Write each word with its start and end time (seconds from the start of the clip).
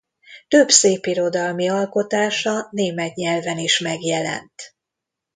Több 0.47 0.69
szépirodalmi 0.69 1.69
alkotása 1.69 2.67
német 2.71 3.15
nyelven 3.15 3.57
is 3.59 3.79
megjelent. 3.79 4.73